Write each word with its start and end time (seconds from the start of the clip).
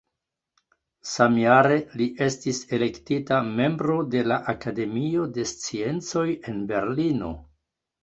Samjare 1.09 1.75
li 1.99 2.07
estis 2.29 2.63
elektita 2.79 3.39
membro 3.61 4.01
de 4.17 4.25
la 4.33 4.41
Akademio 4.57 5.29
de 5.39 5.49
Sciencoj 5.55 6.29
en 6.37 6.63
Berlino. 6.77 7.35